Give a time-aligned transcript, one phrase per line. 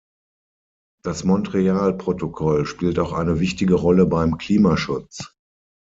[1.03, 5.35] Das Montreal-Protokoll spielt auch eine wichtige Rolle beim Klimaschutz.